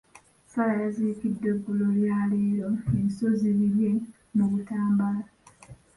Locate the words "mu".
4.35-4.45